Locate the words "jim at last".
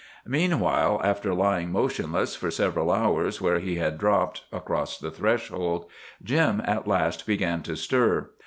6.23-7.27